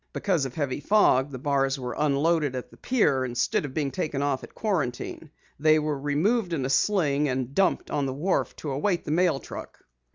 Because 0.13 0.45
of 0.45 0.55
heavy 0.55 0.79
fog 0.79 1.29
the 1.29 1.37
bars 1.37 1.77
were 1.77 1.93
unloaded 1.95 2.55
at 2.55 2.71
the 2.71 2.77
pier 2.77 3.23
instead 3.23 3.65
of 3.65 3.75
being 3.75 3.91
taken 3.91 4.23
off 4.23 4.43
at 4.43 4.55
Quarantine. 4.55 5.29
They 5.59 5.77
were 5.77 5.99
removed 5.99 6.53
in 6.53 6.65
a 6.65 6.71
sling 6.71 7.29
and 7.29 7.53
dumped 7.53 7.91
on 7.91 8.07
the 8.07 8.13
wharf 8.15 8.55
to 8.55 8.71
await 8.71 9.05
the 9.05 9.11
mail 9.11 9.39
truck." 9.39 9.77